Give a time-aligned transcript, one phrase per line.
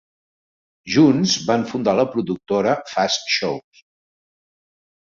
[0.93, 3.87] Junts van fundar la productora Fast Shoes.